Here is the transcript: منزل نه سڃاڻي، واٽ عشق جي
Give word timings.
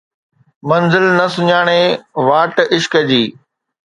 منزل 0.69 1.05
نه 1.17 1.25
سڃاڻي، 1.35 1.81
واٽ 2.27 2.55
عشق 2.75 2.93
جي 3.09 3.23